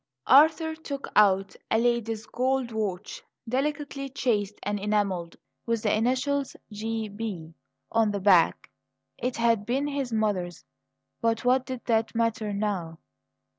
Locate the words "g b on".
6.71-8.09